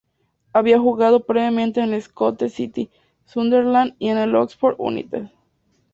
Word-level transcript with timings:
Había 0.51 0.79
jugado 0.79 1.25
previamente 1.27 1.79
en 1.79 1.93
el 1.93 2.01
Stoke 2.01 2.49
City, 2.49 2.89
Sunderland 3.25 3.93
y 3.99 4.07
en 4.07 4.17
el 4.17 4.35
Oxford 4.35 4.73
United. 4.79 5.25